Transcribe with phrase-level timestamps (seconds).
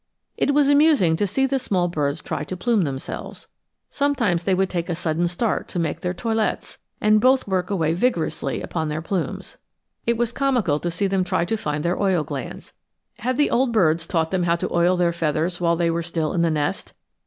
[0.35, 3.45] It was amusing to see the small birds try to plume themselves.
[3.91, 7.93] Sometimes they would take a sudden start to make their toilettes, and both work away
[7.93, 9.59] vigorously upon their plumes.
[10.07, 12.73] It was comical to see them try to find their oil glands.
[13.19, 16.33] Had the old birds taught them how to oil their feathers while they were still
[16.33, 16.93] in the nest?